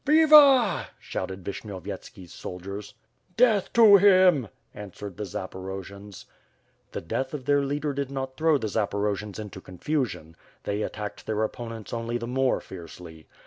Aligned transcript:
"Viva!" 0.03 0.87
shouted 0.97 1.43
Vishnyovyetski's 1.45 2.33
soldiers. 2.33 2.95
"Death 3.37 3.71
to 3.73 3.97
him!" 3.97 4.47
answered 4.73 5.15
the 5.15 5.25
Zaporojians. 5.25 6.25
The 6.91 7.01
death 7.01 7.35
of 7.35 7.45
their 7.45 7.61
leader 7.61 7.93
did 7.93 8.09
not 8.09 8.35
throw 8.35 8.57
the 8.57 8.65
Zaporojians 8.65 9.37
into 9.37 9.61
confusion. 9.61 10.35
They 10.63 10.81
attacked 10.81 11.27
their 11.27 11.43
opponents 11.43 11.93
only 11.93 12.17
the 12.17 12.25
more 12.25 12.59
fiercely. 12.59 13.27